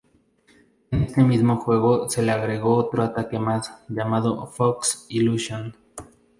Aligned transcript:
En 0.89 1.03
este 1.03 1.23
mismo 1.23 1.57
juego 1.57 2.09
se 2.09 2.23
le 2.23 2.31
agregó 2.31 2.73
otro 2.75 3.03
ataque 3.03 3.37
más, 3.37 3.71
llamado 3.87 4.47
Fox 4.47 5.05
Illusion. 5.09 5.75